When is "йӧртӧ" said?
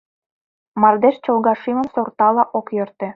2.75-3.07